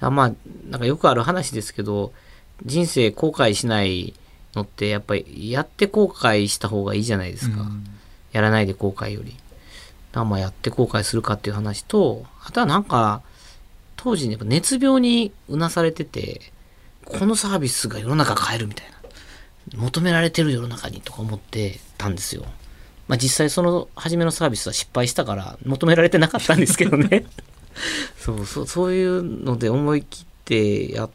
[0.00, 0.32] あまあ
[0.70, 2.12] なんかよくある話ですけど
[2.64, 4.14] 人生後悔しない
[4.54, 7.84] のってやっぱりやって後悔した方がいいじゃないですか、うん
[8.32, 9.34] やらないで後悔より。
[10.12, 13.22] まあやって後悔するかっていう話と、あとはなんか、
[13.96, 16.52] 当時ね、やっぱ熱病にうなされてて、
[17.04, 18.98] このサービスが世の中変えるみたいな。
[19.76, 22.44] 求められてる世の中にとか思ってたんですよ。
[23.06, 27.26] まあ実際その初めのサービスは失敗したから求められてなかったんですけどね。
[28.18, 31.10] そうそう、そういうので思い切ってやっ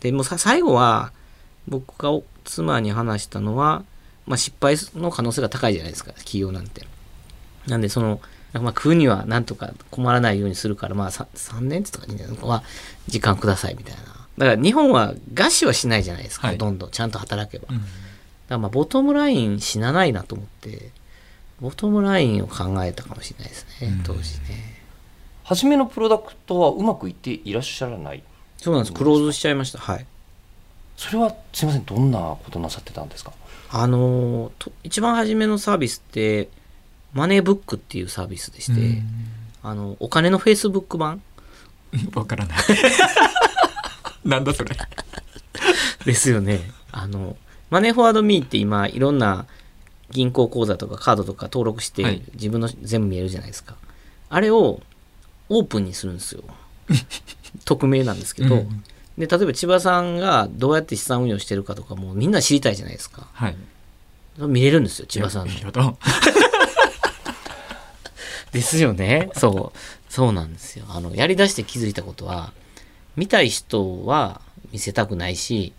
[0.00, 1.12] て、もうさ最後は
[1.68, 3.84] 僕が妻に話したのは、
[4.26, 6.86] まあ、失敗の可能性が高いじゃないですか企業なんて。
[7.66, 8.20] なんでその、
[8.54, 12.62] まあ、食うにはなんとか困らないようにするから、まあ 3, 3年とか2年は
[13.08, 14.02] 時間くださいみたいな。
[14.38, 17.66] だから日本は餓死はしないじゃないですか、はいほとんどちゃんと働けば。
[17.70, 17.88] うんだか
[18.50, 20.90] らまあボトムライン死なないなと思って、
[21.60, 24.76] ボトムラインを考えたかもしれないですねうん、当時ね。
[25.42, 28.22] 初めのプロダクトはうまくいっていらっしゃらない？
[28.58, 28.92] そうなんです。
[28.92, 29.78] クローズしちゃいました。
[29.78, 30.06] はい。
[30.96, 33.32] それはすいませんどんなことなさってたんですか？
[33.70, 34.52] あの
[34.84, 36.48] 一番初めのサービスって、
[37.12, 39.02] マネーブックっていうサービスでして、
[39.62, 41.20] あの、お金のフェイスブック版？
[41.92, 42.58] う んわからない。
[44.24, 44.76] なんだそれ。
[46.04, 46.60] ですよね。
[46.92, 47.36] あの、
[47.70, 49.46] マネーフォワードミーって今、いろんな
[50.10, 52.22] 銀行口座とかカードとか登録して、はい。
[52.34, 53.76] 自分の全部見えるじゃないですか。
[54.28, 54.80] あれを
[55.48, 56.42] オープンにするんですよ。
[57.64, 58.84] 匿名なんですけど、うん
[59.18, 63.28] で、例えば千葉さんがどうやって資産運用してるかとかもみんな知りたいじゃないですか。
[63.32, 63.56] はい
[64.38, 65.54] 見れるんですよ、千葉さんの。
[68.52, 69.30] ですよね。
[69.34, 69.78] そう。
[70.12, 70.84] そうなんですよ。
[70.88, 72.52] あの、やり出して気づいたことは、
[73.16, 74.40] 見たい人は
[74.72, 75.72] 見せたくないし、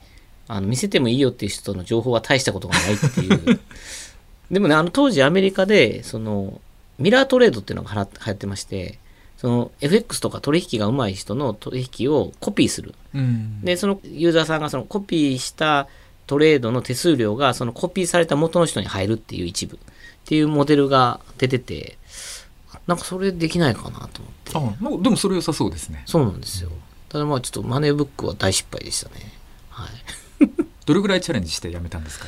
[0.47, 3.59] あの、見せてもいいよっていう人の情報は大したことがないっていう。
[4.51, 6.61] でもね、あの、当時アメリカで、その、
[6.97, 8.97] ミラートレードっていうのが流行ってまして、
[9.37, 12.95] その、FX とか取引が上手い人の取引をコピーする。
[13.13, 15.87] うんで、そのユーザーさんがそのコピーした
[16.25, 19.79] トレードの手数料がそのコピーされた元の人に入るっていう一部っ
[20.25, 21.97] ていうモデルが出てて、
[22.87, 24.21] なんかそれできないかなと
[24.55, 24.81] 思って。
[24.81, 26.69] あなんかでもそれ良さそうですねそうなんですよ。
[27.09, 29.31] ただまあちょっとマネーブックは大失敗でしたね。
[29.69, 30.49] はい。
[30.85, 32.25] どれぐらいチャレンジしてやめたんですか？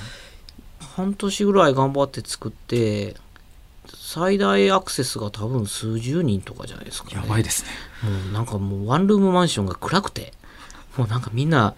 [0.96, 3.16] 半年ぐらい頑張って作って、
[3.96, 7.16] 最大アクセスが多分数十人とかじゃないですかね。
[7.16, 7.70] やばいですね
[8.10, 10.34] もうなんかもうワンルームマンションが暗くて、
[10.98, 11.76] もうなんかみんな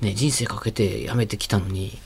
[0.00, 1.98] ね、人生かけて辞めてきたのに、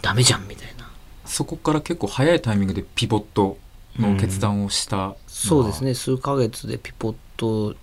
[0.00, 0.90] ダメじゃんみたいな。
[1.26, 3.58] そこから結構早いタイミングでピボット
[3.98, 7.74] の決断をしたのは、そうですね、数ヶ月でピポット、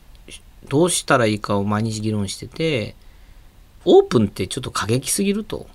[0.69, 2.95] どうしたらいいかを毎日議論してて、
[3.85, 5.67] オープンってちょっと過激すぎると。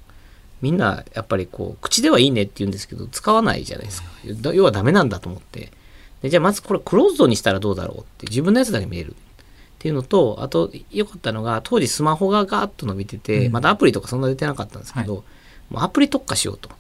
[0.63, 4.09] みんなやっぱりこう、口ではいいねって言うんですけど、使わないじゃないですか。
[4.41, 5.73] だ要はダメなんだと思って。
[6.23, 9.11] でじゃあまずこれクローズドにしたらどうだろうって、自分のやつだけ見える。
[9.11, 9.15] っ
[9.81, 15.25] ていうのと、あと良かったのが、当時スマホがガーッと伸びてて、うんまだアプリとかそんな出てなかったんですけど、
[15.69, 16.71] もうアプリ特化しようと。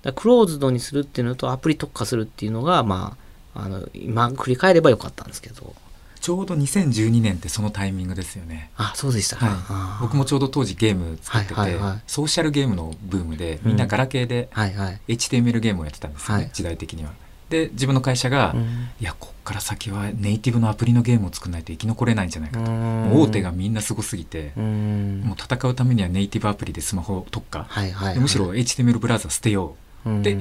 [0.00, 3.18] だクローズドにするっていうのとアプリ特化するっていうのが、ま
[3.54, 5.74] あ、あの、今振り返ればよかったんですけど。
[6.18, 8.70] ちょうど2012年ってそのタイミングですよね。
[8.76, 9.46] あ、そうでしたか。
[9.46, 10.02] はい。
[10.02, 12.02] 僕もちょうど当時ゲーム作ってて、はいはいはい。
[12.06, 15.00] ソーシャルゲームのブームでみんなガラケーではいはい。
[15.08, 16.50] HTML ゲームをやってたんですよね、はい。
[16.52, 17.12] 時代的には。
[17.48, 18.90] で自分の会社が、うん。
[19.00, 25.22] いやこっから先はネイティブのアプリのゲームを作らないと生き残れないんじゃないかと、大手がみんなすごすぎて、うん。
[25.24, 28.14] もう戦うためにはネイティブアプリでスマホ特化、はいはいはい。
[28.14, 30.10] でむしろ HTML ブラウザ捨てよう。
[30.10, 30.38] うん、で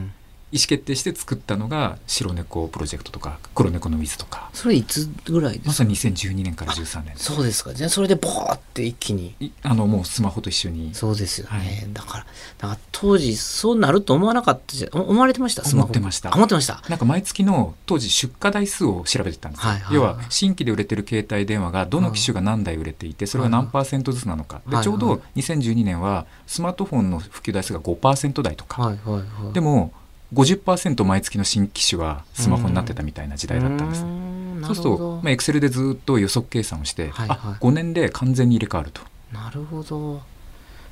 [0.51, 4.49] 意思決定して作ったのが白猫プロジェクトとか黒猫の水とか。
[4.53, 5.67] それいつぐらいですか？
[5.67, 7.73] まさに2012年から13年そうですか。
[7.73, 9.35] じゃあそれでボーって一気に。
[9.39, 10.93] いあのもうスマホと一緒に。
[10.93, 11.93] そうですよね、はい。
[11.93, 12.25] だから
[12.57, 15.63] だから当時そうなると思わなかったじゃお思われてました？
[15.63, 16.31] 思ってました。
[16.31, 16.81] あ思ってました。
[16.87, 24.61] なんか毎月の当時出荷台数を調べてたんですよ、はいはい要は新規で売れてる携帯電話がどの機種が何台売れていてそれが何パーセントずつなのか。
[24.67, 28.81] でちょうど2012年はスマートフォンの普及台数が5%台とか。
[28.81, 29.53] はいはいはい。
[29.53, 29.91] でも
[30.33, 34.03] 50%毎月の新機種はスマホになってたみたいな時代だったんです。
[34.03, 34.61] うーん。
[34.61, 37.37] なそうするとるほど、まあ、Excel でずっと予測計算をして、はいはい。
[37.39, 39.01] あ5年で完全に入れ替わると。
[39.31, 40.21] なるほど。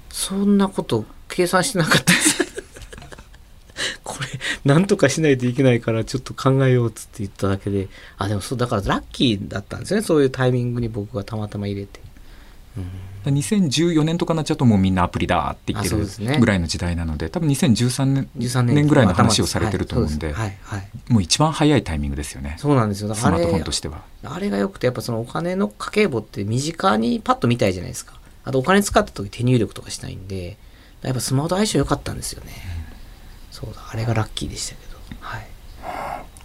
[0.10, 2.46] そんなこと計算してなかったです。
[4.04, 4.30] これ
[4.64, 7.90] なんとかしないといけないからちょっと考えようっつって言っただけで。
[8.18, 10.02] あでもそうだからラッキーだったんですね。
[10.02, 12.00] そういうタイミングに僕がたまたま入れて
[13.26, 22.56] 2014年とかになっちゃうともうみんなアプリだって言ってるぐらいの時代なので多分2013年13年年ぐらいの話をされてると思うんではいはいはいもう一番早いタイミングですよね。
[22.58, 23.08] そうなんですよ。
[23.08, 24.04] だスマートからあれフォンとしては。
[24.24, 28.14] あれがよくてやっぱそのお金の家計簿って身近にパッと見たいじゃないですか。
[28.44, 30.58] あとお金使った時手入力とかしたいんで
[31.02, 32.52] やっぱスマホと相性良かったんですよね、
[33.52, 34.98] そうだあれがラッキーでしたけど。
[35.20, 35.48] はい。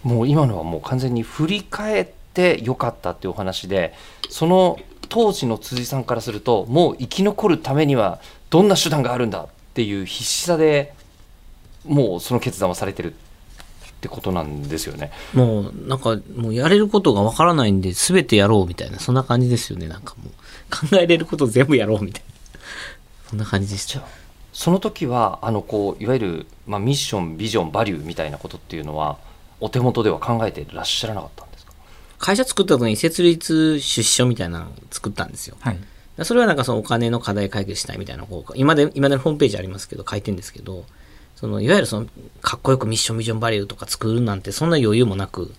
[0.03, 3.95] もう今のはもう完全に振り返ってよかったっていうお話で
[4.29, 4.79] その
[5.11, 10.95] 当時の辻さんからするともう生き残るためにはどんな手段があるんだっていう必死さで
[11.85, 13.17] もうその決断をされてるっ
[14.01, 15.11] てことなんですよね。
[15.35, 19.89] もうなんかもうやれることがわからないんで全てやろうみたいなそんな感じですよね。
[19.89, 22.31] なんかもう考えれること全部やろうみたいな。
[23.31, 24.03] そんな感じでした。
[24.53, 29.19] その時はあのこういわゆる、まあ、ミッションビジョンバリューみたいなことっていうのは
[29.61, 31.47] お手元では考えてらっしゃらなかった
[32.21, 35.57] 会社作った時に設立出資書みたいなのを作ったんですよ。
[35.61, 35.79] はい。
[36.23, 40.85] それはなんかそのお金の課題解決したいみたいなこう今で今でのホームページありますけど書いてるんですけど
[41.35, 42.07] そのいわゆるその
[42.43, 45.55] かっこよくミッションビジョンバリューとか作るなんてそんな余裕もなく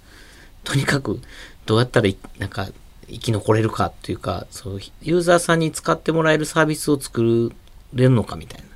[0.64, 1.20] とにかく
[1.66, 2.68] どうやったらいなんか
[3.08, 7.52] 生き残れるかっていうかそうユーザーさんに使ってもらえるサービスを作
[7.94, 8.68] れるのかみたいな。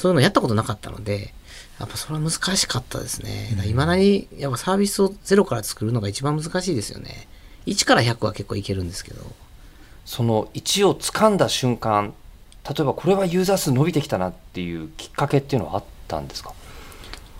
[0.00, 1.34] そういうのやったことなかったので
[1.80, 3.48] やっぱそれは難しかったですね。
[3.66, 7.26] いまだにやっぱサービスをゼロから作るのが一番難しいですよね。
[7.66, 9.22] 1から100は結構いけるんですけど。
[10.04, 12.14] その1を掴んだ瞬間
[12.68, 16.52] 例えばこれはユーザー数伸びてきたなっていうきっかけっていうのはあったんですか？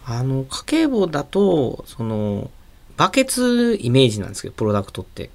[0.06, 2.50] あの家計簿だとその
[2.96, 5.30] バケツイメージなんですけどプロダクトって。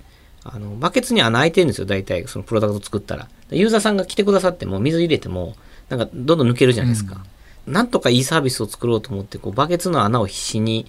[0.47, 2.27] あのバケツに穴開いてるんですよ大体。
[2.27, 3.27] そのプロダクト作ったら。
[3.49, 5.55] ユーザーさんが来てくださっても水入れても
[5.89, 7.25] なんかどんどん抜けるじゃないですか、
[7.67, 10.85] なんとかいいサービスを作ろうと思ってこうバケツの穴を必死に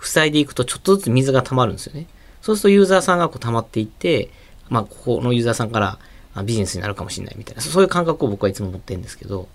[0.00, 2.06] 塞いでいくとちょっとずつ水が溜まるんですよね。
[2.42, 4.30] そうするとユーザーさんがこう溜まっていって
[4.68, 5.98] まあここのユーザーさんから
[6.42, 7.62] ビジネスになるかもしれないみたいな。
[7.62, 9.48] そういう感覚を僕はいつも持ってるんですけど。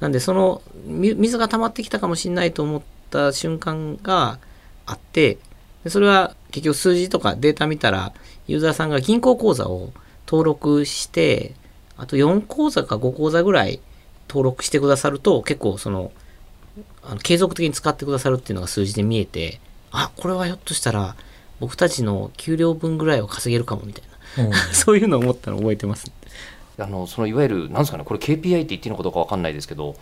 [0.00, 4.38] なんでその水が溜まってきたかもしれないと思った瞬間が
[4.86, 5.38] あって
[5.82, 8.12] でそれは結局数字とかデータ見たら
[8.46, 9.92] ユーザーさんが銀行口座を
[10.26, 11.54] 登録して
[11.96, 13.80] あと4口座か5口座ぐらい
[14.28, 16.12] 登録してくださると結構その
[17.02, 19.60] あの継続的に使ってくださるっていうのが数字で見えて
[19.90, 21.14] あこれはひょっとしたら
[21.60, 26.10] 僕たちの給料分ぐらいを稼げるかもみたいな そういうのを思ったのを覚えてます。
[26.76, 29.94] あのそのいわゆるなんですかねこれ KPI って言っていいのかどうかわかんないですけど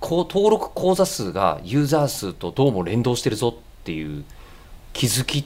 [0.00, 4.24] こう登録口座数がユーザー数とどうも連動してるぞっていう
[4.92, 5.44] 気づきっ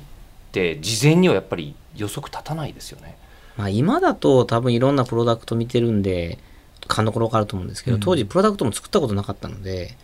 [0.53, 3.17] て事前にはやっぱり予測立たないですよね。
[3.57, 6.39] まあ今だと多分いろんなプロダクト見てるんで
[6.91, 8.01] 勘どころわかると思うんですけど、うん。
[8.01, 9.97] 当時プロダクトも作ったことなかったので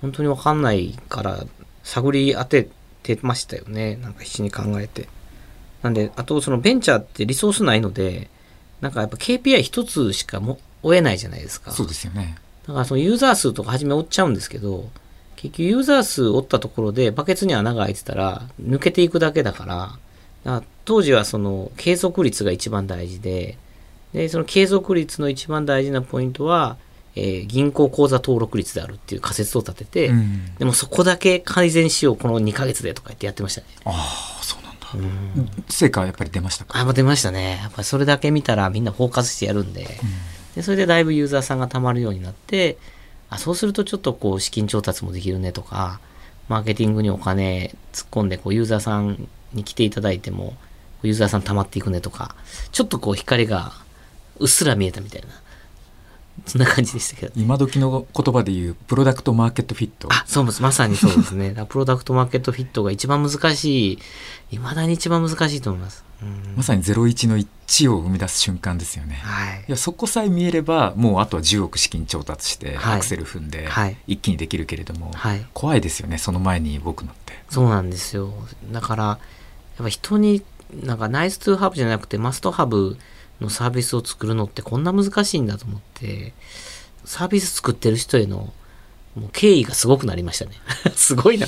[0.00, 1.44] 本当にわかんないから
[1.82, 2.68] 探り当て
[3.02, 3.96] てましたよね。
[3.96, 5.08] なんか必死に考えて。
[5.82, 8.30] なんであとそのベンチャーってリソースないので
[8.80, 11.72] なんかやっぱ KPI 一つしかも追えないじゃないですか。
[11.72, 12.36] そうですよね。
[12.66, 14.88] だからそのユーザー数とか初め追っちゃうんですけど
[15.36, 19.98] 結局ユーザー数追ったところでバケツに穴が開いてたら抜けていくだけだからだか
[20.44, 23.58] ら当時はその継続率が一番大事で
[24.14, 26.78] でその継続率の一番大事なポイントは、
[27.16, 30.54] えー銀行口座登録率であるっていう仮説を立てて、うん。
[30.54, 33.66] でもそこだけ改善しようこの2ヶ月でとか言ってやってましたね。
[33.84, 36.78] ああそうなんだ、成果はやっぱり出ましたか？
[36.78, 37.58] あ、出ましたね。
[37.60, 39.86] やっぱりそれだけ見たらみんなフォーカスしてやるんで、
[40.54, 42.78] でそれでだいぶユーザーさんがたまるようになって、
[43.30, 46.00] あそうするとちょっとこう資金調達もできるねとか、
[46.48, 50.54] マーケティングにお金突っ込んでこうユーザーさんに来ていただいても、
[51.02, 52.34] ユーザーさん溜まっていくねとか、
[52.72, 53.72] ちょっとこう光が
[54.38, 55.28] うっすら見えたみたいな、
[56.46, 57.32] そんな感じでしたけど。
[57.36, 60.62] 今時の言葉で言うプロダクトマーケットフィットあ、そうです。
[60.62, 61.54] まさにそうですね。
[61.68, 63.98] プロダクトマーケットフィットが一番難しい、
[64.50, 66.04] 未だに一番難しいと思います。
[66.22, 69.20] うんまさに01の1を生み出す瞬間ですよね。
[69.22, 77.34] はいいやそこさえ見えればもうあとは10億資金調達してはいアクセル踏んではい一気にできるけれども、はい怖いですよねその前に動くのって。
[77.50, 78.32] そうなんですよ。
[78.72, 79.18] だから、や
[79.82, 80.42] っぱ人に、
[80.82, 82.96] なんかナイストゥーハブじゃなくてマストハブ
[83.40, 86.32] のサービスを作るのってこんな難しいんだと思って、
[87.04, 88.52] サービス作ってる人への
[89.14, 90.52] もう敬意がすごくなりましたね。
[90.96, 91.46] すごいな。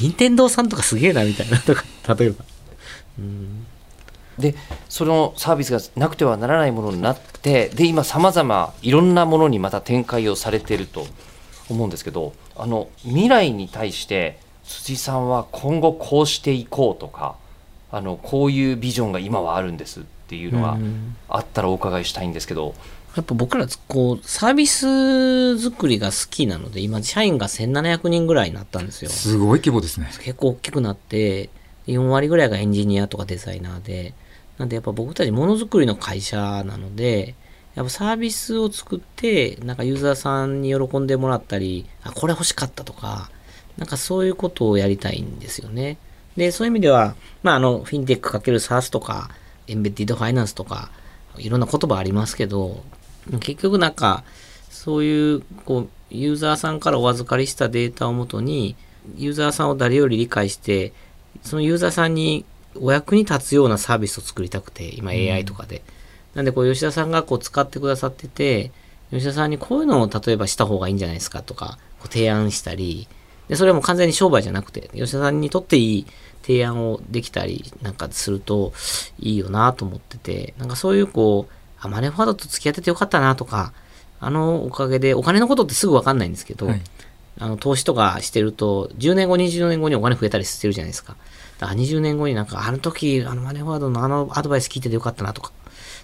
[0.00, 1.84] 任天堂さんとかすげえなみたいなとか、
[2.14, 2.44] 例えば。
[4.38, 4.54] で
[4.88, 11.08] そのサービスがなくてはならないものになってで今さまざまいろんなものにまた展開をされてると
[11.68, 17.34] 思うんですけどあの未来に対して辻さんは今後こうしていこうとか
[17.90, 22.74] あのこういうビジョンが今はあるんですっていうのがうんあったらお伺いしたいんですけど、
[23.16, 29.10] やっぱ僕らこうサービス作りが好きなので今社員が1700人ぐらいになったんですよ。
[29.10, 30.10] すごい規模ですね。
[30.20, 31.48] 結構大きくなって、
[31.86, 34.12] 4割ぐらいがエンジニアとかデザイナーで、
[34.58, 37.34] なんでやっぱ僕たちものづくりの会社なので、
[37.74, 43.30] やっぱサービスを作って、なんかユーザーさんに喜んでもらったり、あ、これ欲しかったとか、
[43.78, 45.96] なんかそういうことをやりたいんですよね。
[46.36, 49.30] で、そういう意味では、まああの、フィンテックかける SaaS とか、
[49.68, 50.90] エンベッディドファイナンスとか、
[51.36, 52.82] いろんな言葉ありますけど、
[53.40, 54.24] 結局なんか、
[54.70, 58.76] そういう、こう、ユーザーさんからお預かりしたデータをもとに、
[59.16, 60.92] ユーザーさんを誰より理解して、
[61.42, 62.44] そのユーザーさんに
[62.74, 65.82] お役に立つようなサービスを作りたくて、今 AI とかで。
[66.34, 68.72] なんで、こう、吉田さんがこう使ってくださってて、
[69.10, 73.08] 吉田さんにこういうのを例えばした方がいいんじゃないですかとか、こう提案したり、
[73.48, 76.06] で、それはもう完全に商売じゃなくて、吉田さんにとっていい
[76.48, 78.72] 提案をできたりなんかすると
[79.18, 83.74] いいよなと思ってて、なんかそういうこう、あ、マネーフォワードと付き合っててよかったなとか、
[84.18, 86.82] あのおかげで、お金のことってすぐわかんないんですけど、はい
[87.40, 91.16] あの投資とかしてると、10年後、20年後にお金増えたりしてるじゃないですか。
[91.60, 95.52] だから20年後になんか、あの時、あのマネーフォワードのあのアドバイス聞いててよかったなとか、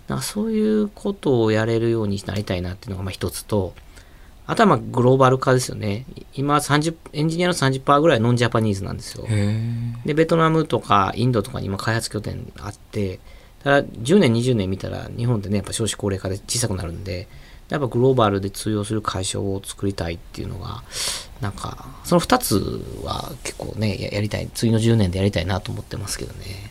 [0.06, 3.74] なんかそういうことをやれるようになりたいなっていうのがまあ一つと、
[4.46, 6.04] あとはまあグローバル化ですよね。
[6.34, 9.26] 今30、エンジニアの30%ぐらいノンジャパニーズなんですよ。
[10.04, 13.20] で、ベトナムとかインドとかに今開発拠点あって、
[13.62, 17.26] ただ10年、20年見たら日本ってね、やっぱ少子高齢化で小さくなるんで、
[17.70, 20.82] やっぱグローバルで通用する会社を作りたいっていうのが、
[21.40, 26.70] なんか、その2つは結構ね、ややりたい、次の10年でやりたいなと思ってますけどね。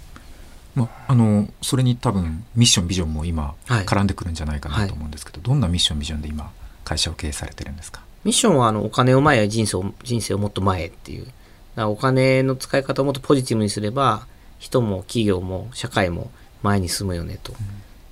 [0.75, 6.51] まあのそれに多分ミッションビジョンも今はい絡んでくるんじゃないかなと思うんですけど、どんなミッションビジョンで今
[6.83, 8.01] 会社を経営されてるんですか？
[8.23, 11.25] ミッションはあのお金を前へ人生を人生をもっと前へっていう。
[11.25, 11.33] だか
[11.75, 14.27] らお金の使い方をもっとポジティブにすれば、
[14.59, 16.31] 人も企業も社会も
[16.61, 17.53] 前に進むよねと。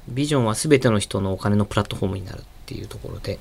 [0.10, 3.40] ビジョンは全ての人のお金のプラットフォームになるっていうところで。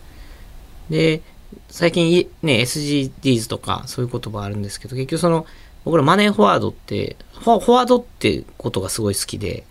[0.90, 1.22] で、
[1.68, 5.46] 最近いね、SGDs とかそういう言葉あるんですけど、結局その、
[5.84, 9.64] 僕らマネーフォワードって、フォワードってことがすごい好きで、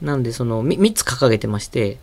[0.00, 1.98] なんでそのみ3つ掲げてまして、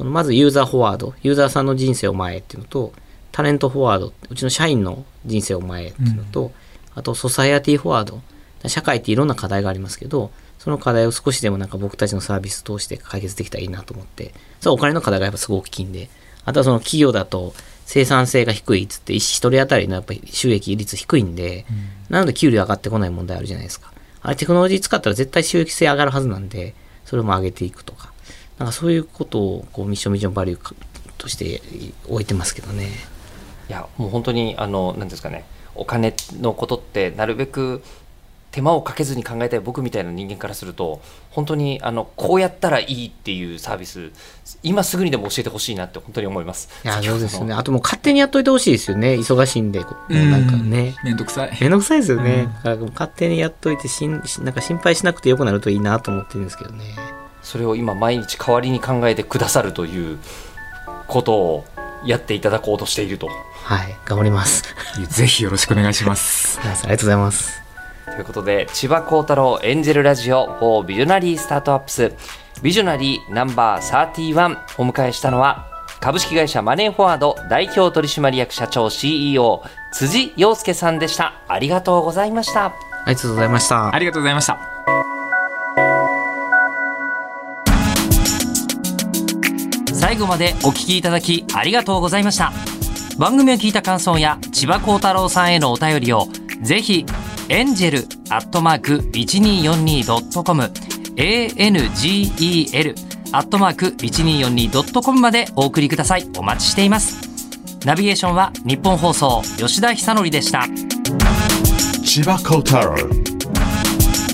[0.00, 2.94] そのまずユーザーフォワード、ユーザーさんの人生を前へっていうのと、
[3.32, 6.52] タレントフォワード、うちの社員の人生を前へっていうのと、
[6.94, 8.22] あとソサエアティフォワード、
[8.66, 16.08] 社会っていろんな課題がありますけど、その課題を少しでもなんか僕たちのサービス通して解決できたらいいなと思って、それはお金の課題がやっぱすごく大きいんで、
[16.46, 17.52] あとはその企業だと
[17.84, 21.66] 生産性が低いっつって、一人当たりのやっぱり収益率低いんで、
[22.08, 23.92] なので給料上がってこない問題あるじゃないですか。
[24.22, 26.74] あれテクノロジー使ったら絶対収益性上がるはずなんで、
[27.04, 28.14] それも上げていくとか、
[28.60, 30.74] なんかそういうことをこうミッションビジョンバリュー
[31.16, 31.62] として
[32.08, 32.90] 置いてますけどね。
[33.70, 35.44] いやもう本当にあの何ですかね
[35.74, 37.82] お金のことってなるべく
[38.50, 41.00] 手間をかけずに考えたい僕みたいな人間からすると
[41.30, 44.10] 本当にあのこうやったらいいっていうサービス
[44.62, 46.68] 今すぐにでも教えてほしいなって本当に思います。
[46.84, 47.54] いや、そうですね。
[47.54, 49.14] あともう勝手にやっといてほしいですよね。
[49.14, 50.96] 忙しいんで、こうなんかね。
[51.04, 51.56] めんどくさい。
[51.60, 52.48] めんどくさいですよね。
[52.64, 57.19] う勝手にやっといてしん、しなんか心配しなくてよくなるといいなと思ってるんですけどね。
[57.50, 60.18] それを今毎日代わりに考えてくださるという
[61.08, 61.64] ことを
[62.04, 63.26] やっていただこうとしていると。
[63.26, 64.62] はい、頑張ります。
[65.08, 66.60] ぜひよろしくお願いします。
[66.62, 67.60] ありがとうございます。
[68.04, 72.12] ということで千葉幸太郎エンジェルラジオ for ビジョナリースタートアップス
[72.62, 75.66] ビジョナリーナンバー31お迎えしたのは
[76.00, 83.94] 株式会社マネーフォワード代表取締役社長 CEO 辻陽介さんでしたありがとうございましたありがとうございました。
[83.94, 84.79] ありがとうございました。
[90.20, 92.52] 後までお聞きいただきありがとうございました。
[93.18, 96.28] 番組を聞いた感想や千葉幸太郎さんへのお便りを
[96.62, 97.04] ぜひ
[97.48, 97.98] エンジェル
[98.32, 100.72] アットマーク 1242.com
[101.16, 102.94] angel
[103.32, 106.28] アットマーク 1242.com までお送りください。
[106.36, 107.18] お待ちしています。
[107.84, 110.66] ナビゲーションは日本放送吉田久典でした。
[112.04, 112.94] 千葉幸太郎。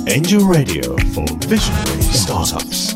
[0.07, 2.96] Angel Radio for Visionary Startups.